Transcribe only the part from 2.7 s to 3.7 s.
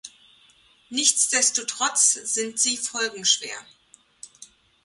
folgenschwer.